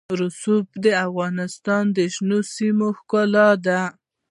رسوب 0.21 0.65
د 0.83 0.85
افغانستان 1.07 1.83
د 1.97 1.97
شنو 2.13 2.39
سیمو 2.55 2.87
ښکلا 2.97 3.49
ده. 3.65 3.81